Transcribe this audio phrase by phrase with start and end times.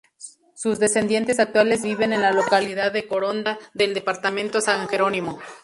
[0.55, 5.37] Sus descendientes actuales viven en la localidad de Coronda del departamento San Jerónimo.